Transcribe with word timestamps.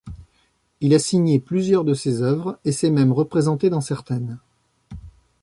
Il 0.79 0.95
a 0.95 0.97
signé 0.97 1.39
plusieurs 1.39 1.83
de 1.83 1.93
ses 1.93 2.23
œuvres 2.23 2.57
et 2.65 2.71
s'est 2.71 2.89
même 2.89 3.11
représenté 3.11 3.69
dans 3.69 3.81
certaines. 3.81 4.39